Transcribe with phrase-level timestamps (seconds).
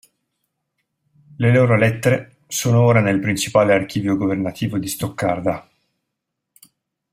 [1.37, 5.69] Le loro lettere sono ora nel principale archivio governativo di Stoccarda.